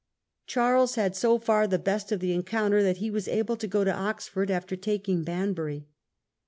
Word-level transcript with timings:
Charles 0.47 0.95
had 0.95 1.15
so 1.15 1.37
far 1.37 1.67
the 1.67 1.77
best 1.77 2.11
of 2.11 2.21
the 2.21 2.33
encounter 2.33 2.81
that 2.81 2.97
he 2.97 3.11
was 3.11 3.27
able 3.27 3.55
to 3.57 3.67
go 3.67 3.81
on 3.81 3.85
to 3.85 3.93
Oxford 3.95 4.49
after 4.49 4.75
taking 4.75 5.23
Banbury. 5.23 5.85